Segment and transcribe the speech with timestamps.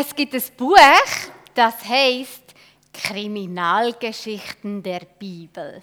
[0.00, 0.78] Es gibt ein Buch,
[1.54, 2.54] das heißt
[2.92, 5.82] Kriminalgeschichten der Bibel.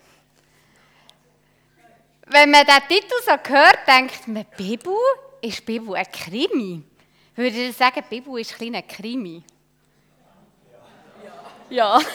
[2.28, 4.96] Wenn man den Titel so hört, denkt man, Bibel?
[5.42, 6.82] Ist Bibel ein Krimi?
[7.36, 9.44] Würde ich sagen, Bibel ist ein kleiner Krimi?
[11.70, 12.00] Ja.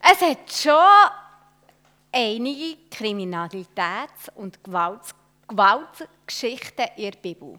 [0.00, 1.10] es hat schon
[2.12, 7.58] einige Kriminalitäts- und Gewaltgeschichten in der Bibel.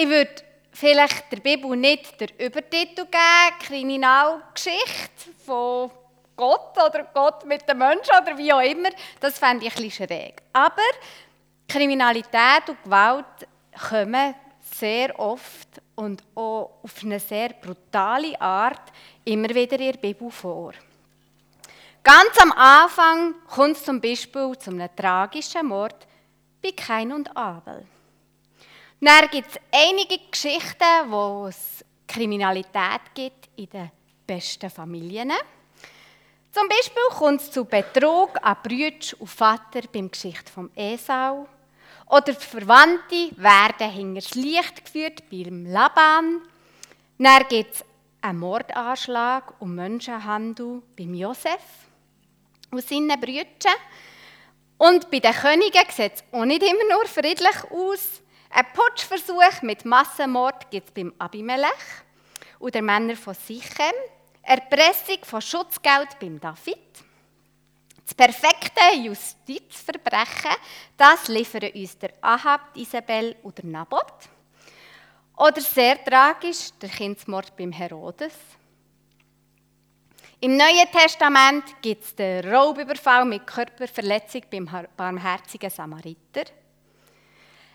[0.00, 0.30] Ich würde
[0.70, 5.90] vielleicht der Bibel nicht den Übertitel geben, Kriminalgeschichte von
[6.36, 8.90] Gott oder Gott mit den Menschen oder wie auch immer.
[9.18, 10.40] Das fände ich ein schräg.
[10.52, 10.82] Aber
[11.66, 13.48] Kriminalität und Gewalt
[13.88, 18.92] kommen sehr oft und auch auf eine sehr brutale Art
[19.24, 20.74] immer wieder in der Bibel vor.
[22.04, 26.06] Ganz am Anfang kommt es zum Beispiel zu einem tragischen Mord
[26.62, 27.84] bei Kain und Abel.
[29.00, 33.90] Dann gibt es einige Geschichten, wo es Kriminalität gibt in den
[34.26, 35.32] besten Familien.
[36.50, 41.46] Zum Beispiel kommt es zu Betrug an Brüder und Vater beim Geschichte vom Esau.
[42.06, 46.40] Oder Verwandte werden hinter das Licht geführt beim Laban.
[47.18, 47.84] Dann gibt es
[48.20, 51.62] einen Mordanschlag und Menschenhandel beim Josef
[52.70, 53.76] und seinen Brüdern.
[54.78, 58.22] Und bei den Königen sieht es auch nicht immer nur friedlich aus.
[58.50, 61.70] Ein Putschversuch mit Massenmord gibt es beim Abimelech
[62.58, 63.94] und der Männer von Sichem.
[64.42, 66.78] Erpressung von Schutzgeld beim David.
[68.02, 70.56] Das perfekte Justizverbrechen,
[70.96, 74.30] das liefern uns der Ahab, Isabel oder Naboth.
[75.36, 78.32] Oder sehr tragisch, der Kindsmord beim Herodes.
[80.40, 86.44] Im Neuen Testament gibt es den Raubüberfall mit Körperverletzung beim barmherzigen Samariter.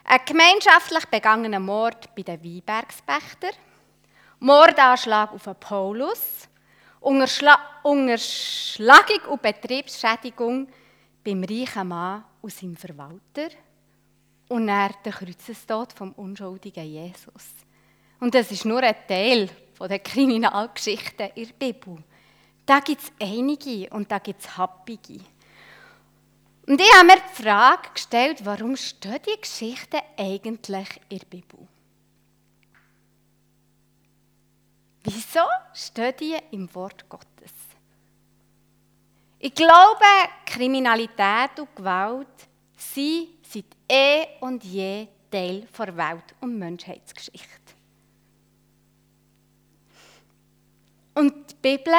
[0.05, 3.51] Ein gemeinschaftlich begangener Mord bei den Weinbergspächter.
[4.39, 6.49] Mordanschlag auf Paulus
[7.03, 8.09] Unterschlagung
[9.29, 10.67] und Betriebsschädigung
[11.23, 13.49] beim reichen Mann und seinem Verwalter
[14.47, 17.53] und dann der Kreuzestod vom unschuldigen Jesus.
[18.19, 21.97] Und das ist nur ein Teil der Kriminalgeschichten in der Bibel.
[22.65, 25.19] Da gibt es einige und da gibt es happige.
[26.65, 31.67] Und ich habe mir die Frage gestellt, warum stehen die Geschichten eigentlich in der Bibel?
[35.03, 35.41] Wieso
[35.73, 37.51] stehen die im Wort Gottes?
[39.39, 40.05] Ich glaube,
[40.45, 42.47] Kriminalität und Gewalt
[42.77, 47.73] sind seit eh und je Teil der Welt- und Menschheitsgeschichte.
[51.15, 51.93] Und die Bibel,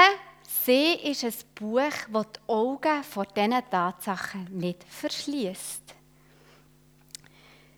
[0.65, 5.83] sie ist ein Buch, das die Augen vor diesen Tatsachen nicht verschließt.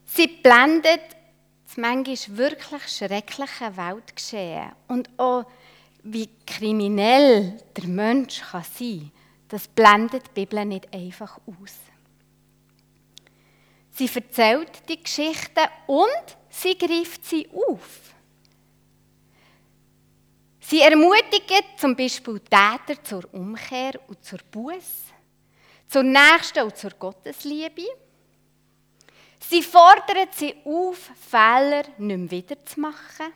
[0.07, 1.17] Sie blendet
[1.67, 5.45] das manchmal wirklich schreckliche Weltgeschehen und auch
[6.05, 9.11] wie kriminell der Mensch kann sein
[9.49, 11.75] das blendet die Bibel nicht einfach aus.
[13.93, 18.15] Sie erzählt die Geschichte und sie greift sie auf.
[20.69, 25.05] Sie ermutigt zum Beispiel Täter zur Umkehr und zur Buß,
[25.87, 27.85] zur Nächsten und zur Gottesliebe
[29.39, 33.33] Sie fordern sie auf, Fehler nicht mehr wiederzumachen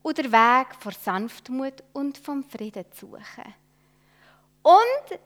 [0.00, 3.54] und den Weg vor Sanftmut und vom Frieden zu suchen.
[4.62, 5.20] Und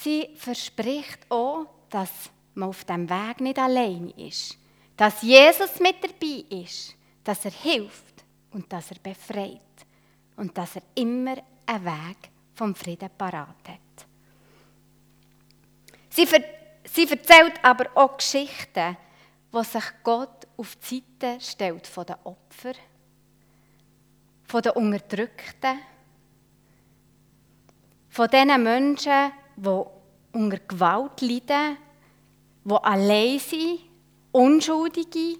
[0.00, 2.10] sie verspricht auch, dass
[2.54, 4.56] man auf dem Weg nicht allein ist,
[4.96, 9.60] dass Jesus mit dabei ist, dass er hilft und dass er befreit
[10.36, 11.36] und dass er immer
[11.66, 14.06] einen Weg vom Frieden parat hat.
[16.10, 16.26] Sie
[16.86, 18.96] Sie erzählt aber auch Geschichten,
[19.50, 22.76] wo sich Gott auf die Seite stellt von den Opfern,
[24.44, 25.78] von den Unterdrückten,
[28.10, 29.82] von den Menschen, die
[30.32, 31.78] unter Gewalt leiden,
[32.64, 33.80] die allein sind,
[34.32, 35.38] Unschuldige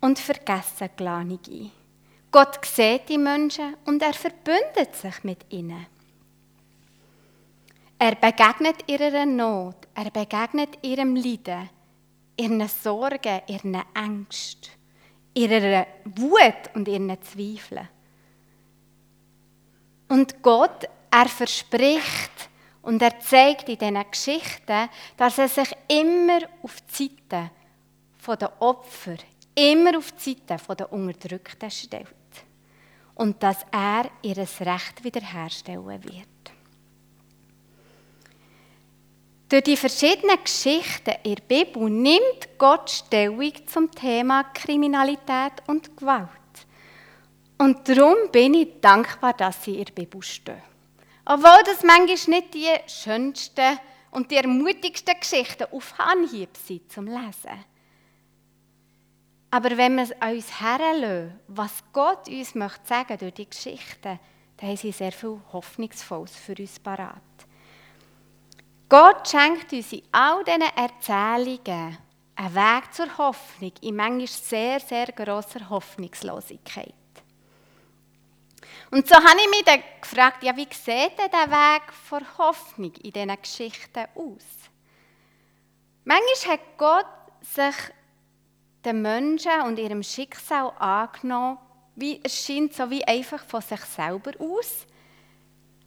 [0.00, 1.70] und vergessen Vergessengelanige.
[2.30, 5.86] Gott sieht die Menschen und er verbündet sich mit ihnen.
[7.98, 11.68] Er begegnet ihrer Not, er begegnet ihrem Leiden,
[12.36, 14.70] ihren Sorgen, ihren Ängsten,
[15.34, 17.88] ihrer Wut und ihren Zweifeln.
[20.08, 22.50] Und Gott, er verspricht
[22.82, 27.50] und er zeigt in diesen Geschichten, dass er sich immer auf die Seite
[28.40, 29.16] der Opfer,
[29.54, 32.17] immer auf die Seite der Unterdrückten stellt.
[33.18, 36.28] Und dass er ihr Recht wiederherstellen wird.
[39.48, 46.28] Durch die verschiedenen Geschichten in der Bibel nimmt Gott Stellung zum Thema Kriminalität und Gewalt.
[47.56, 50.62] Und darum bin ich dankbar, dass sie in der Bibel stehen.
[51.24, 53.78] Obwohl das manchmal nicht die schönsten
[54.10, 57.64] und die ermutigsten Geschichten auf Anhieb sind zum Lesen.
[59.50, 64.18] Aber wenn wir uns herlassen, was Gott uns möchte sagen durch die Geschichten,
[64.56, 67.22] dann haben sie sehr viel Hoffnungsvolles für uns parat.
[68.88, 71.98] Gott schenkt uns in all diesen Erzählungen
[72.34, 76.94] einen Weg zur Hoffnung in manchmal sehr, sehr grosser Hoffnungslosigkeit.
[78.90, 82.92] Und so habe ich mich dann gefragt, ja, wie sieht denn der Weg vor Hoffnung
[82.94, 84.44] in diesen Geschichten aus?
[86.04, 87.06] Manchmal hat Gott
[87.42, 87.74] sich
[88.88, 91.58] den Menschen und ihrem Schicksal angenommen,
[91.96, 94.86] wie, es scheint so wie einfach von sich selber aus,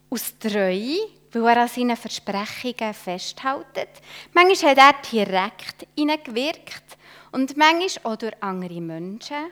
[0.09, 0.97] aus Treue,
[1.31, 4.01] weil er an seinen Versprechungen festhält.
[4.33, 6.97] Manchmal hat er direkt hineingewirkt
[7.31, 9.49] und manchmal auch durch andere Menschen.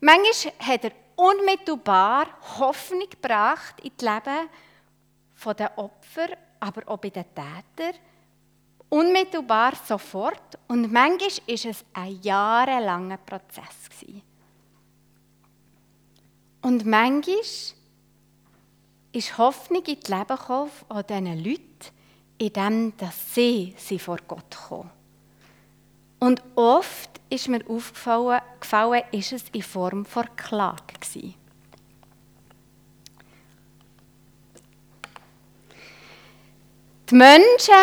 [0.00, 2.26] Manchmal hat er unmittelbar
[2.58, 6.28] Hoffnung gebracht in das Leben der Opfer,
[6.60, 7.94] aber auch bei den Tätern.
[8.92, 10.58] Unmittelbar sofort.
[10.68, 14.04] Und manchmal war es ein jahrelanger Prozess.
[16.60, 17.36] Und manchmal
[19.12, 21.66] ist Hoffnung in das Leben gekommen an diesen Leuten,
[22.36, 22.92] indem
[23.32, 24.90] sie, sie vor Gott kommen.
[26.20, 31.34] Und oft ist mir aufgefallen, gefallen, ist es in Form von Klage gewesen.
[37.08, 37.74] Die Menschen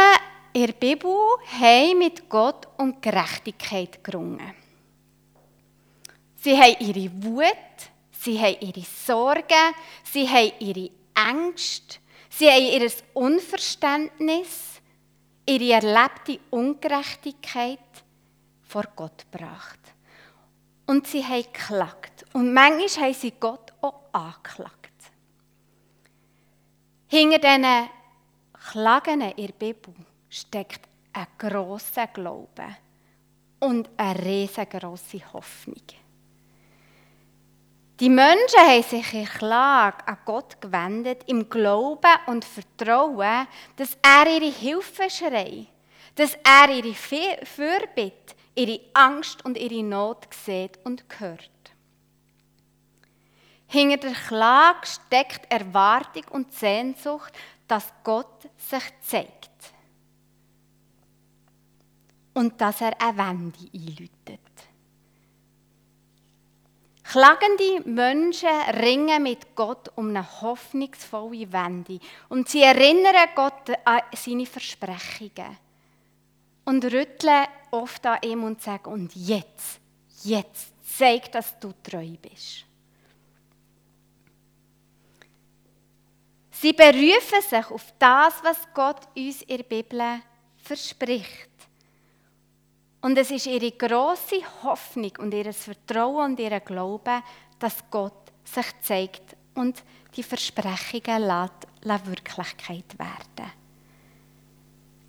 [0.53, 1.15] in der Bibel
[1.59, 4.53] haben mit Gott um Gerechtigkeit gerungen.
[6.35, 7.53] Sie haben ihre Wut,
[8.11, 11.97] sie haben ihre Sorgen, sie haben ihre Ängste,
[12.29, 14.81] sie haben ihr Unverständnis,
[15.45, 17.79] ihre erlebte Ungerechtigkeit
[18.63, 19.79] vor Gott gebracht.
[20.85, 22.25] Und sie haben geklagt.
[22.33, 24.75] Und manchmal haben sie Gott auch angeklagt.
[27.07, 27.89] Hinter diesen
[28.71, 29.93] Klagen in der Bibel
[30.29, 32.77] steckt ein grosser Glaube
[33.59, 35.81] und eine riesengroße Hoffnung.
[37.99, 44.27] Die Menschen haben sich in Klage an Gott gewendet, im Glauben und Vertrauen, dass er
[44.31, 45.67] ihre Hilfe schreit,
[46.15, 51.49] dass er ihre Fürbitte ihre Angst und ihre Not sieht und hört.
[53.67, 57.33] Hinter der Klage steckt Erwartung und Sehnsucht,
[57.67, 59.49] dass Gott sich zeigt.
[62.39, 64.39] Und dass er eine Wende einläutet.
[67.03, 68.47] Klagende Menschen
[68.79, 71.99] ringen mit Gott um eine hoffnungsvolle Wende
[72.29, 75.57] und sie erinnern Gott an seine Versprechungen
[76.63, 79.81] und rütteln oft an ihm und sagen, und jetzt,
[80.23, 82.63] jetzt, zeig, dass du treu bist.
[86.51, 90.21] Sie berufen sich auf das, was Gott uns in der Bibel
[90.55, 91.48] verspricht.
[93.01, 97.21] Und es ist ihre große Hoffnung und ihr Vertrauen und ihr Glaube,
[97.57, 99.83] dass Gott sich zeigt und
[100.15, 101.67] die Versprechungen lässt,
[102.07, 103.51] Wirklichkeit werden.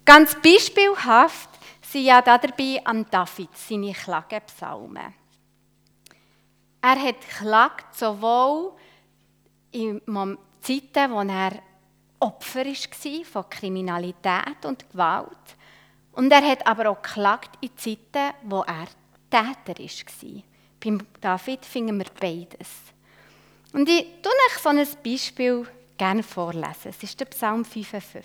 [0.04, 1.50] Ganz beispielhaft
[1.82, 5.14] sind ja dabei an David seine Klagepsalmen.
[6.82, 8.72] Er hat geklagt, sowohl
[9.72, 10.00] in
[10.60, 11.62] Zeiten, wo er
[12.18, 15.56] Opfer war von Kriminalität und Gewalt,
[16.12, 18.86] und er hat aber auch geklagt in Zeiten, wo er
[19.30, 20.42] Täter war.
[20.82, 22.68] Beim David finden wir beides.
[23.72, 26.88] Und ich tue euch so ein Beispiel gerne vorlesen.
[26.88, 28.24] Es ist der Psalm 55.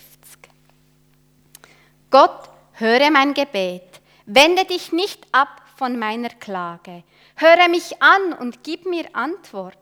[2.10, 7.04] Gott, höre mein Gebet, wende dich nicht ab von meiner Klage.
[7.36, 9.78] Höre mich an und gib mir Antwort.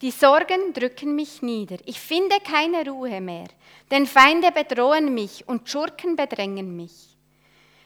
[0.00, 3.46] Die Sorgen drücken mich nieder, ich finde keine Ruhe mehr,
[3.90, 7.11] denn Feinde bedrohen mich und Schurken bedrängen mich.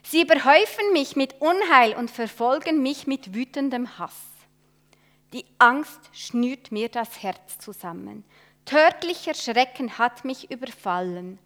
[0.08, 4.14] Sie überhäufen mich mit Unheil und verfolgen mich mit wütendem Hass.
[5.32, 8.22] Die Angst schnürt mir das Herz zusammen.
[8.66, 11.40] Tödlicher Schrecken hat mich überfallen.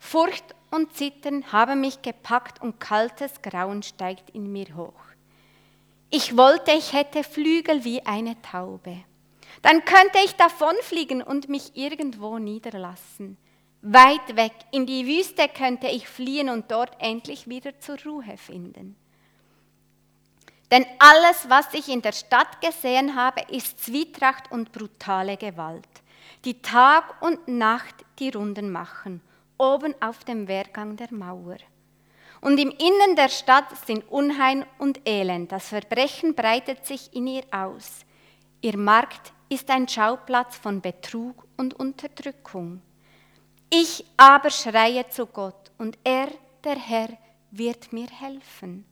[0.00, 5.00] Furcht und Zittern haben mich gepackt und kaltes Grauen steigt in mir hoch.
[6.10, 9.04] Ich wollte, ich hätte Flügel wie eine Taube.
[9.62, 13.38] Dann könnte ich davonfliegen und mich irgendwo niederlassen.
[13.88, 18.96] Weit weg in die Wüste könnte ich fliehen und dort endlich wieder zur Ruhe finden.
[20.70, 25.88] Denn alles, was ich in der Stadt gesehen habe, ist Zwietracht und brutale Gewalt,
[26.44, 29.20] die Tag und Nacht die Runden machen
[29.58, 31.56] oben auf dem Wehrgang der Mauer.
[32.40, 35.52] Und im Innern der Stadt sind Unheil und Elend.
[35.52, 38.04] Das Verbrechen breitet sich in ihr aus.
[38.60, 42.82] Ihr Markt ist ein Schauplatz von Betrug und Unterdrückung.
[43.70, 46.28] Ich aber schreie zu Gott und er,
[46.64, 47.08] der Herr,
[47.50, 48.84] wird mir helfen.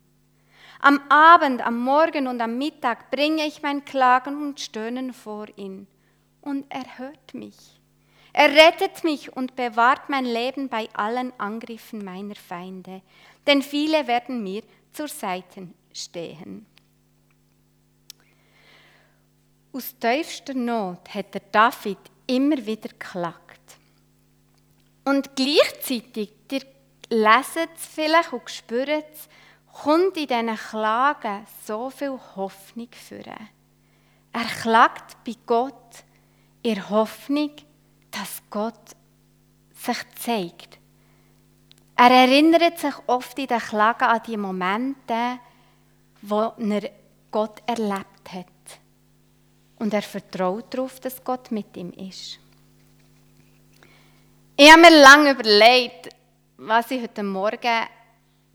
[0.81, 5.87] Am Abend, am Morgen und am Mittag bringe ich mein Klagen und Stöhnen vor ihn
[6.41, 7.81] und er hört mich.
[8.33, 13.01] Er rettet mich und bewahrt mein Leben bei allen Angriffen meiner Feinde,
[13.47, 14.63] denn viele werden mir
[14.93, 16.67] zur Seite stehen.
[19.73, 23.44] Aus tiefster Not hat der David immer wieder geklagt.
[25.05, 26.63] Und gleichzeitig, ihr
[27.11, 29.29] leset es vielleicht und spürt es,
[29.83, 33.25] kommt in diesen Klagen so viel Hoffnung für.
[34.33, 36.05] Er klagt bei Gott
[36.63, 37.51] in Hoffnung,
[38.11, 38.97] dass Gott
[39.75, 40.79] sich zeigt.
[41.97, 45.39] Er erinnert sich oft in den Klagen an die Momente,
[46.23, 46.91] wo er
[47.31, 48.47] Gott erlebt hat.
[49.79, 52.39] Und er vertraut darauf, dass Gott mit ihm ist.
[54.57, 56.11] Ich habe mir lange überlegt,
[56.59, 57.89] was ich heute Morgen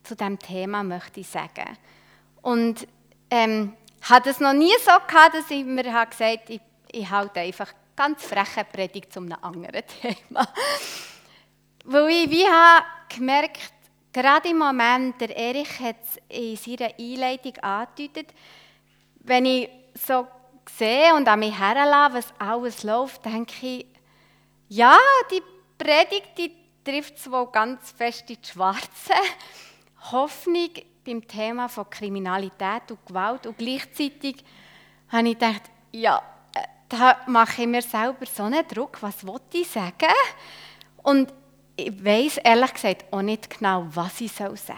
[0.02, 1.78] zu diesem Thema möchte sagen.
[2.42, 2.88] Und
[3.30, 7.42] ähm, hatte es noch nie so gehabt, dass ich mir gesagt habe, ich, ich halte
[7.42, 10.48] einfach ganz freche Predigt zu einem anderen Thema.
[11.84, 13.74] Weil ich wie habe gemerkt,
[14.14, 18.34] gerade im Moment, der Erich hat es in seiner Einleitung angedeutet,
[19.20, 20.26] wenn ich so
[20.78, 23.86] sehe und an mich herlasse, was alles läuft, denke ich,
[24.70, 24.98] ja,
[25.30, 25.42] die
[25.80, 29.14] Predigt trifft zwar ganz fest in die Schwarze,
[30.12, 30.70] Hoffnung
[31.06, 34.44] beim Thema von Kriminalität und Gewalt und gleichzeitig
[35.08, 36.22] habe ich gedacht, ja,
[36.54, 40.14] äh, da mache ich mir selber so einen Druck, was wollte ich sagen?
[41.02, 41.34] Und
[41.76, 44.76] ich weiß ehrlich gesagt auch nicht genau, was ich sagen soll.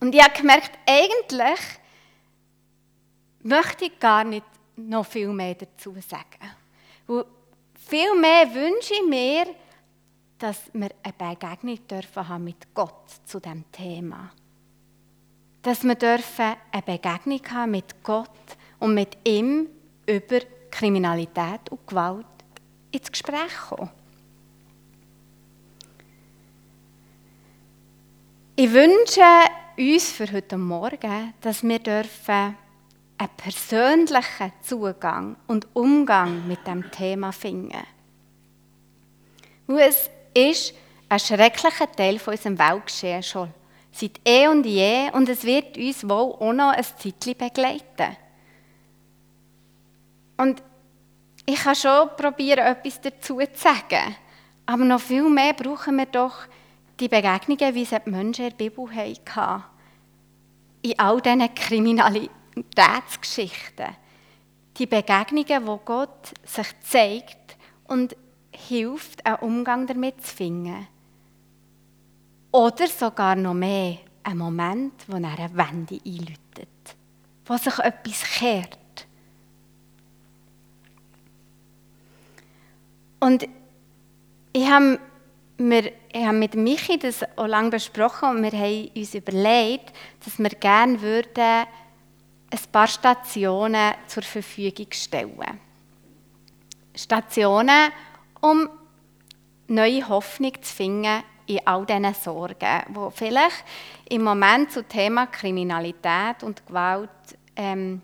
[0.00, 1.60] Und ich habe gemerkt, eigentlich
[3.42, 4.46] möchte ich gar nicht
[4.76, 6.50] noch viel mehr dazu sagen.
[7.06, 7.24] Weil
[7.94, 9.46] viel mehr wünsche ich mir,
[10.38, 14.32] dass wir eine Begegnung dürfen haben mit Gott zu dem Thema.
[15.62, 18.28] Dass wir dürfen eine Begegnung haben mit Gott
[18.80, 19.68] und mit ihm
[20.06, 20.40] über
[20.72, 22.26] Kriminalität und Gewalt
[22.90, 23.90] ins Gespräch kommen.
[28.56, 29.22] Ich wünsche
[29.78, 32.56] uns für heute Morgen, dass wir dürfen
[33.18, 37.82] einen persönlichen Zugang und Umgang mit dem Thema finden.
[39.66, 40.74] Weil es ist
[41.08, 43.54] ein schrecklicher Teil von unserem Weltgeschehen schon
[43.92, 48.16] seit eh und je und es wird uns wohl auch noch ein Zeitchen begleiten.
[50.36, 50.62] Und
[51.46, 54.16] ich kann schon probieren, etwas dazu zu sagen,
[54.66, 56.34] aber noch viel mehr brauchen wir doch
[56.98, 59.64] die Begegnungen, wie sie die Menschen in der Bibel hatten.
[60.82, 61.54] In all diesen
[62.54, 63.96] Kriminalitätsgeschichten.
[64.78, 67.56] Die Begegnungen, wo Gott sich zeigt
[67.86, 68.16] und
[68.50, 70.86] hilft, einen Umgang damit zu finden.
[72.50, 76.96] Oder sogar noch mehr, ein Moment, wo er eine Wende einläutet,
[77.46, 78.78] wo sich etwas kehrt.
[83.20, 83.48] Und
[84.52, 84.98] ich habe,
[85.58, 89.92] wir, ich mit Michi das auch lange besprochen und wir haben uns überlegt,
[90.24, 91.66] dass wir gerne würden
[92.54, 95.60] ein paar Stationen zur Verfügung stellen.
[96.94, 97.90] Stationen,
[98.40, 98.68] um
[99.66, 103.64] neue Hoffnung zu finden in all diesen Sorgen, die vielleicht
[104.08, 107.10] im Moment zum Thema Kriminalität und Gewalt
[107.56, 108.00] ähm,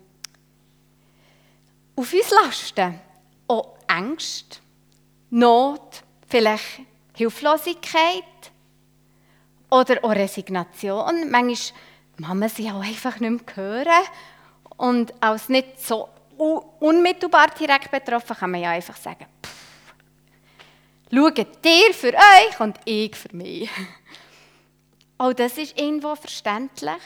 [1.96, 3.00] auf uns lasten.
[3.46, 4.60] Auch Angst,
[5.30, 6.82] Not, vielleicht
[7.14, 8.24] Hilflosigkeit
[9.70, 11.30] oder auch Resignation.
[11.30, 14.04] Manchmal man sie auch einfach nicht mehr hören.
[14.80, 16.08] Und als nicht so
[16.78, 19.26] unmittelbar direkt betroffen kann man ja einfach sagen,
[21.12, 23.68] Schaut ihr für euch und ich für mich.
[25.18, 27.02] Auch das ist irgendwo verständlich.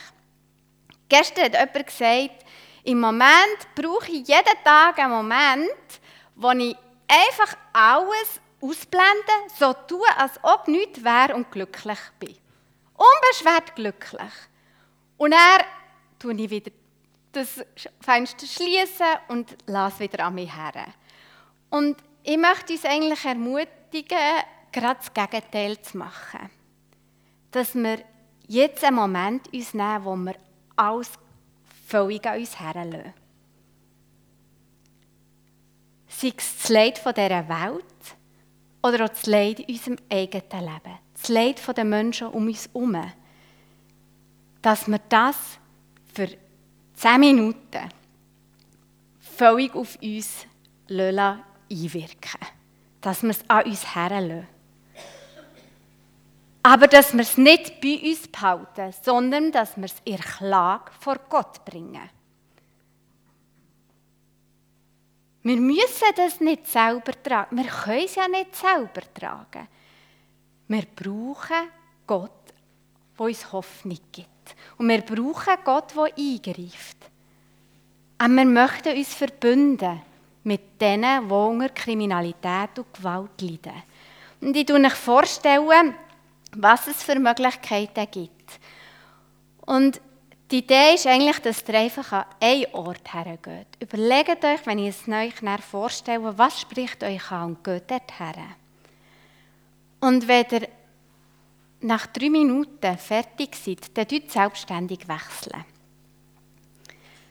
[1.08, 2.44] Gestern hat jemand gesagt,
[2.84, 6.00] im Moment brauche ich jeden Tag einen Moment,
[6.36, 6.76] wo ich
[7.08, 12.36] einfach alles ausblende, so tue, als ob nichts wäre und glücklich bin.
[12.94, 14.32] Unbeschwert glücklich.
[15.16, 15.64] Und er
[16.20, 16.70] tue ich wieder
[17.34, 17.64] das
[18.00, 20.86] Fenster schließen und lasse wieder an mich her.
[21.70, 24.18] Und ich möchte uns eigentlich ermutigen,
[24.72, 26.50] gerade das Gegenteil zu machen.
[27.50, 27.98] Dass wir
[28.46, 30.34] jetzt einen Moment uns nehmen, wo wir
[30.76, 31.10] alles
[31.86, 33.12] völlig an uns herlassen.
[36.08, 37.84] Sei es das Leid dieser Welt
[38.82, 43.12] oder auch das Leid in unserem eigenen Leben, das Leid der Menschen um uns herum,
[44.62, 45.36] dass wir das
[46.14, 46.28] für
[47.04, 47.88] zehn Minuten
[49.20, 50.46] völlig auf uns
[50.88, 52.40] einwirken
[53.00, 54.48] Dass wir es an uns herlassen.
[56.62, 61.16] Aber dass wir es nicht bei uns behalten, sondern dass wir es in Klage vor
[61.28, 62.08] Gott bringen.
[65.42, 67.58] Wir müssen das nicht selber tragen.
[67.58, 69.68] Wir können es ja nicht selber tragen.
[70.68, 71.68] Wir brauchen
[72.06, 72.30] Gott,
[73.18, 74.33] der uns Hoffnung gibt.
[74.78, 76.96] Und wir brauchen Gott, der eingreift.
[78.18, 80.02] Aber wir möchten uns verbünden
[80.44, 83.82] mit denen, die unter Kriminalität und Gewalt leiden.
[84.40, 85.94] Und ich stelle euch vorstellen,
[86.56, 88.60] was es für Möglichkeiten gibt.
[89.66, 90.00] Und
[90.50, 93.66] die Idee ist eigentlich, dass ihr einfach an einen Ort hergeht.
[93.80, 98.34] Überlegt euch, wenn ich es euch vorstelle, was spricht euch an und geht dort her.
[100.00, 100.68] Und wenn ihr
[101.84, 105.64] nach drei Minuten fertig seid, dann tut selbstständig wechseln.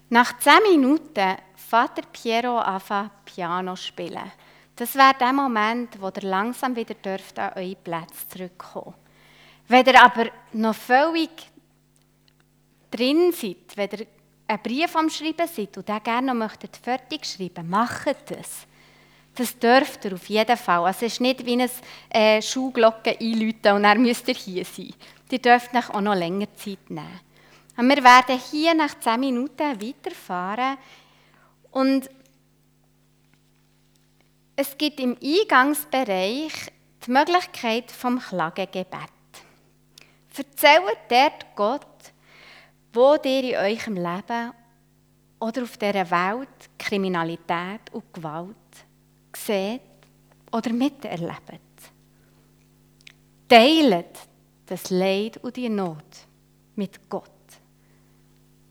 [0.10, 4.32] Nach zehn Minuten Vater Piero anfangen Piano spielen.
[4.76, 8.94] Das wäre der Moment, wo ihr langsam wieder dürft an eure Plätze zurückkommen.
[9.68, 11.32] Wenn ihr aber noch völlig
[12.92, 14.08] drin seid, wenn ihr
[14.48, 18.68] einen Brief am Schreiben seid und den gerne noch möchtet fertig schreiben, macht es.
[19.36, 20.86] Das dürft ihr auf jeden Fall.
[20.86, 21.70] Also es ist nicht wie eine
[22.10, 24.94] äh, Schuhglocke einläuten und dann müsst ihr hier sein.
[25.32, 27.20] Ihr dürft euch auch noch länger Zeit nehmen.
[27.76, 30.78] Und wir werden hier nach 10 Minuten weiterfahren
[31.72, 32.08] und
[34.56, 36.54] es gibt im Eingangsbereich
[37.06, 39.10] die Möglichkeit vom Klagegebet.
[40.38, 42.14] Erzählt dort Gott,
[42.94, 44.54] wo ihr in eurem Leben
[45.40, 48.56] oder auf dieser Welt Kriminalität und Gewalt
[49.36, 49.82] seht
[50.52, 51.62] oder miterlebt.
[53.48, 54.20] Teilt
[54.66, 56.04] das Leid und die Not
[56.76, 57.30] mit Gott.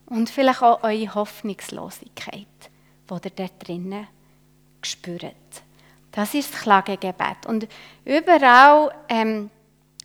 [0.06, 2.46] Und vielleicht auch eure Hoffnungslosigkeit,
[3.08, 4.06] die ihr dort drinnen
[4.82, 5.34] spürt.
[6.10, 7.46] Das ist das Klagegebet.
[7.46, 7.66] Und
[8.04, 9.50] überall, ähm,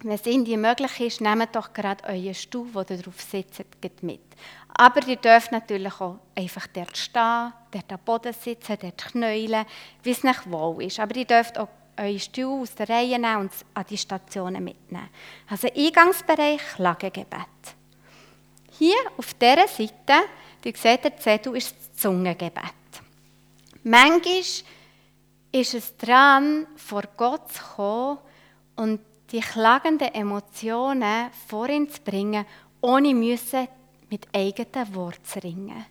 [0.08, 3.62] wenn es irgendwie möglich ist, nehmt doch gerade euren Stuhl, wo ihr drauf sitzt,
[4.02, 4.22] mit.
[4.70, 9.65] Aber ihr dürft natürlich auch einfach dort stehen, dort am Boden sitzen, dort knäulen,
[10.04, 11.00] wie es nicht wohl ist.
[11.02, 11.67] Aber ihr dürft auch
[11.98, 15.10] eure Stuhl aus der Reihe nehmen und an die Stationen mitnehmen.
[15.50, 17.76] Also Eingangsbereich, Klagegebet.
[18.78, 20.26] Hier auf dieser Seite,
[20.63, 22.54] ihr seht, der Zettel ist das Zungengebet.
[23.84, 24.41] Manchmal
[25.52, 28.20] ist es dran, vor Gott zu kommen
[28.78, 29.00] und
[29.32, 32.46] die klagenden Emotionen vor ihn zu bringen,
[32.82, 33.68] ohne müssen
[34.10, 35.86] mit eigenen Worten zu ringen.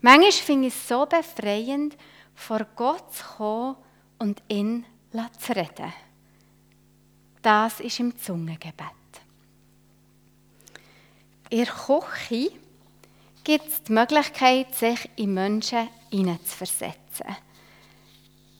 [0.00, 1.96] Manchmal finde ich es so befreiend,
[2.34, 3.76] vor Gott zu kommen
[4.18, 4.84] und ihn
[5.38, 5.92] zu reden.
[7.42, 8.74] Das ist im Zungengebet.
[11.50, 12.52] In Küche
[13.42, 17.36] gibt es die Möglichkeit, sich in Menschen hineinzuversetzen.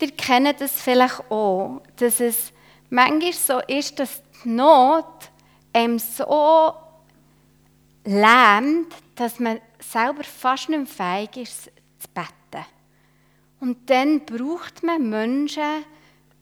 [0.00, 2.52] Ihr kennt es vielleicht auch, dass es
[2.90, 5.30] manchmal so ist, dass die Not
[5.72, 6.74] einem so
[8.04, 12.64] lähmt, dass man selber fast nicht mehr fähig ist, zu beten.
[13.60, 15.84] Und dann braucht man Menschen,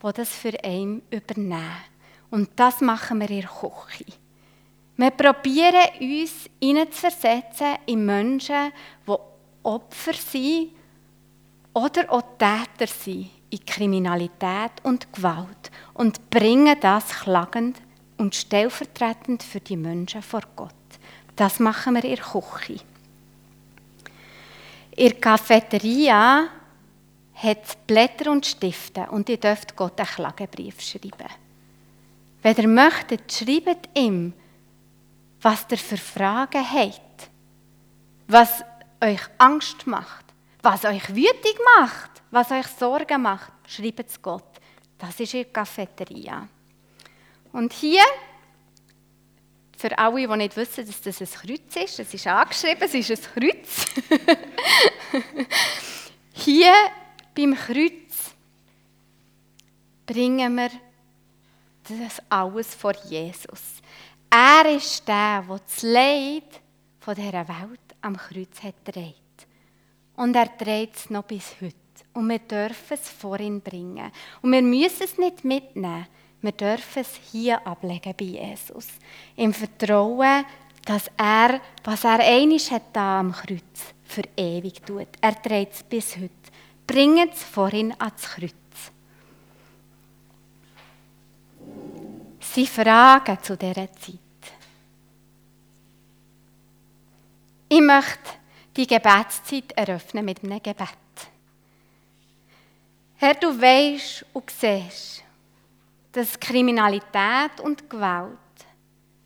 [0.02, 1.84] die das für einen übernehmen.
[2.30, 4.04] Und das machen wir in der Küche.
[4.96, 8.72] Wir probieren uns hineinzuversetzen in Menschen,
[9.06, 9.14] die
[9.62, 10.70] Opfer sind
[11.74, 17.80] oder auch Täter sind in Kriminalität und Gewalt und bringen das klagend
[18.16, 20.72] und stellvertretend für die Menschen vor Gott.
[21.36, 22.80] Das machen wir in der Küche.
[24.96, 26.48] In der Cafeteria
[27.34, 31.30] hat Blätter und Stifte und ihr dürft Gott einen Klagebrief schreiben.
[32.42, 34.32] Wenn ihr möchtet, schreibt ihm,
[35.42, 37.30] was ihr für Fragen habt,
[38.26, 38.64] was
[39.02, 40.24] euch Angst macht,
[40.62, 43.52] was euch wütig macht, was euch Sorgen macht.
[43.66, 44.60] Schreibt es Gott.
[44.98, 46.48] Das ist der Cafeteria.
[47.52, 48.02] Und hier
[49.76, 53.10] für alle, die nicht wissen, dass das ein Kreuz ist, es ist angeschrieben, es ist
[53.10, 53.86] ein Kreuz.
[56.32, 56.72] Hier
[57.34, 58.34] beim Kreuz
[60.06, 60.70] bringen wir
[61.84, 63.82] das alles vor Jesus.
[64.30, 66.60] Er ist der, der das Leid
[67.00, 69.14] von dieser Welt am Kreuz hat gedreht.
[70.16, 71.85] Und er dreht es noch bis heute.
[72.12, 74.10] Und wir dürfen es vor ihn bringen.
[74.42, 76.06] Und wir müssen es nicht mitnehmen.
[76.42, 78.88] Wir dürfen es hier ablegen bei Jesus.
[79.36, 80.44] Im Vertrauen,
[80.84, 85.08] dass er, was er einig hat da am Kreuz, für ewig tut.
[85.20, 86.30] Er trägt es bis heute.
[86.86, 88.52] Bringt es vorhin ans Kreuz.
[92.56, 94.18] sind Fragen zu dieser Zeit.
[97.68, 98.30] Ich möchte
[98.76, 101.05] die Gebetszeit eröffnen mit einem Gebet.
[103.18, 105.24] Herr, du weißt und siehst,
[106.12, 108.36] dass Kriminalität und Gewalt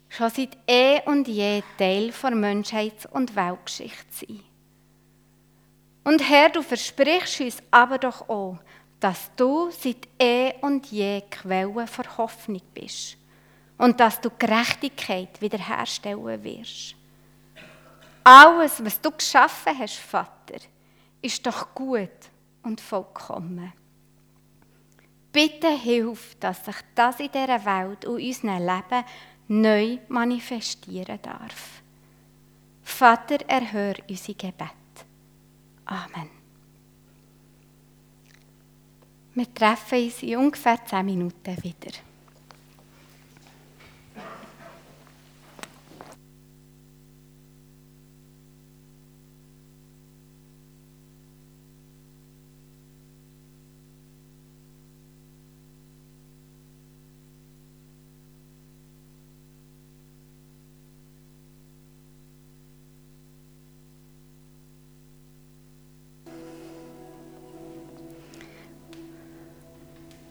[0.09, 4.44] schon seit eh und je Teil der Menschheits- und Weltgeschichte sind.
[6.05, 8.59] Und Herr, du versprichst uns aber doch auch,
[9.00, 13.16] dass du seit eh und je Quelle für Hoffnung bist
[13.76, 16.94] und dass du Gerechtigkeit wiederherstellen wirst.
[18.22, 20.61] Alles, was du geschaffen hast, Vater,
[21.20, 22.09] ist doch gut
[22.62, 23.72] und vollkommen.
[25.32, 29.04] Bitte hilf, dass sich das in dieser Welt und unserem Leben
[29.48, 31.82] neu manifestieren darf.
[32.82, 34.70] Vater, erhör unsere Gebet.
[35.84, 36.30] Amen.
[39.34, 41.92] Wir treffen uns in ungefähr zehn Minuten wieder.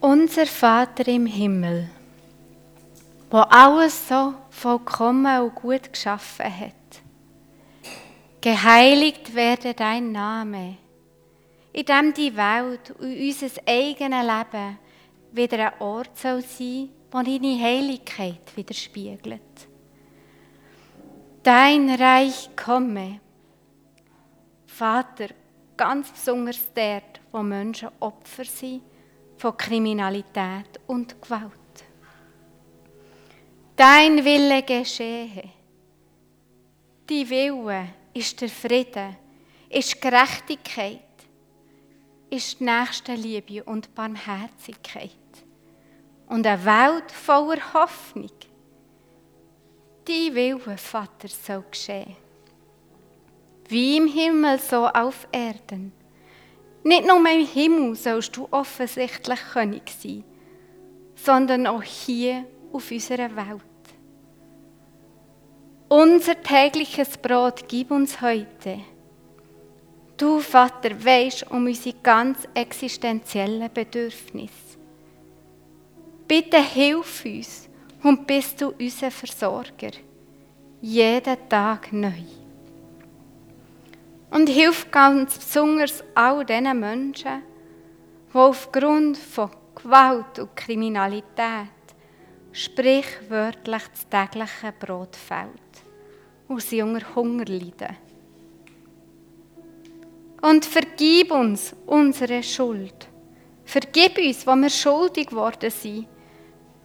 [0.02, 1.90] Unser Vater im Himmel,
[3.30, 6.74] wo alles so vollkommen und gut geschaffen hat.
[8.40, 10.78] Geheiligt werde dein Name,
[11.74, 14.80] in dem die Welt und unser eigenes Leben
[15.34, 19.42] wieder ein Ort soll sein, wo deine Heiligkeit widerspiegelt.
[21.44, 23.20] Dein Reich komme.
[24.66, 25.28] Vater,
[25.76, 28.84] ganz besonders dort, wo Menschen Opfer sind
[29.40, 31.54] von Kriminalität und Gewalt.
[33.76, 35.50] Dein Wille geschehe.
[37.10, 39.16] Die Wille ist der Frieden,
[39.70, 41.00] ist Gerechtigkeit,
[42.30, 45.10] ist nächste Liebe und Barmherzigkeit
[46.28, 48.32] und eine Welt voller Hoffnung.
[50.06, 52.18] Die Wille, Vater, soll geschehen.
[53.70, 55.94] Wie im Himmel, so auf Erden.
[56.90, 60.24] Nicht nur im Himmel sollst du offensichtlich König sein,
[61.14, 63.62] sondern auch hier auf unserer Welt.
[65.88, 68.80] Unser tägliches Brot gib uns heute.
[70.18, 74.80] Du, Vater, weisst um unsere ganz existenziellen Bedürfnisse.
[76.28, 77.70] Bitte hilf uns
[78.02, 79.92] und bist du unser Versorger.
[80.82, 82.39] Jeden Tag neu.
[84.32, 87.42] Und hilf ganz besonders all diesen Menschen,
[88.32, 91.70] die aufgrund von Gewalt und Kriminalität
[92.52, 95.50] sprichwörtlich das tägliche Brot fällt
[96.48, 97.96] und sie unter Hunger leiden.
[100.42, 103.08] Und vergib uns unsere Schuld.
[103.66, 106.08] Vergib uns, wo wir schuldig geworden sind,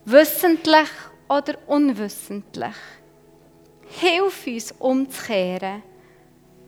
[0.04, 0.88] wissentlich
[1.28, 2.74] oder unwissentlich.
[4.00, 5.82] Hilf uns umzukehren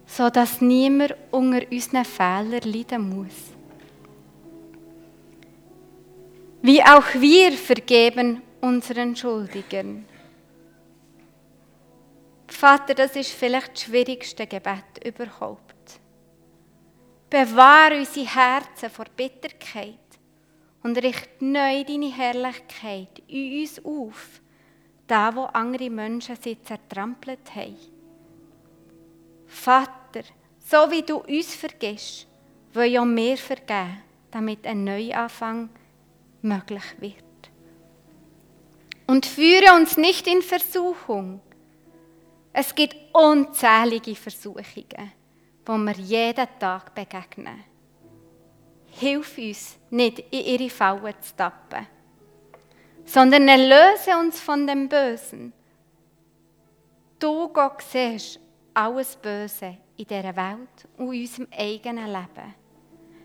[0.07, 3.53] so dass niemand unter unseren Fehlern leiden muss.
[6.63, 10.07] Wie auch wir vergeben unseren Schuldigern.
[12.49, 16.01] Vater, das ist vielleicht das schwierigste Gebet überhaupt.
[17.29, 19.99] Bewahre unsere Herzen vor Bitterkeit
[20.83, 24.41] und richte neu deine Herrlichkeit in uns auf,
[25.07, 27.96] da wo andere Menschen sie zertrampelt haben.
[29.57, 30.23] Vater,
[30.59, 32.27] so wie du uns vergisst,
[32.73, 35.71] will ja mehr vergeben, damit ein Neuanfang
[36.43, 37.25] möglich wird.
[39.07, 41.41] Und führe uns nicht in Versuchung.
[42.53, 45.13] Es gibt unzählige Versuchungen,
[45.65, 47.65] wo wir jeden Tag begegnen.
[48.91, 51.87] Hilf uns, nicht in ihre Fallen zu tappen,
[53.05, 55.53] sondern erlöse uns von dem Bösen.
[57.19, 58.46] Du, Gott, siehst
[58.77, 62.55] alles Böse in dieser Welt und in unserem eigenen Leben.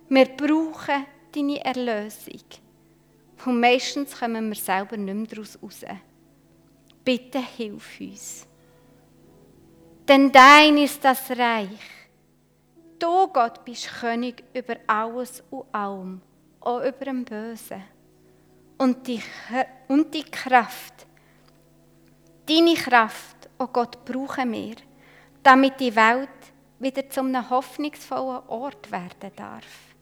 [0.07, 2.41] Wir brauchen deine Erlösung.
[3.45, 5.81] Und meistens kommen wir selber nicht mehr daraus raus.
[7.03, 8.47] Bitte hilf uns.
[10.07, 11.69] Denn dein ist das Reich.
[12.97, 16.21] Du, Gott, bist König über alles und allem,
[16.61, 17.83] auch über dem Bösen.
[18.77, 19.21] Und die,
[19.87, 21.07] und die Kraft,
[22.47, 24.75] deine Kraft, oh Gott, brauchen wir
[25.43, 26.29] damit die Welt
[26.79, 29.95] wieder zu einem hoffnungsvollen Ort werden darf.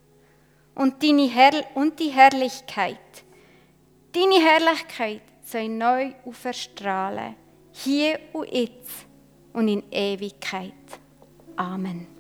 [0.76, 2.98] Und, deine Herr und die Herrlichkeit,
[4.14, 7.36] deine Herrlichkeit soll neu auferstrahlen,
[7.74, 9.06] hier und jetzt
[9.54, 10.74] und in Ewigkeit.
[11.56, 12.19] Amen.